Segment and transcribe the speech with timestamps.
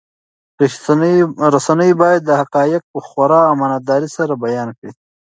[1.53, 4.91] رسنۍ باید حقایق په خورا امانتدارۍ سره بیان کړي.